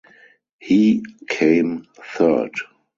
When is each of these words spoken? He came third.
He 0.57 1.03
came 1.29 1.85
third. 2.03 2.55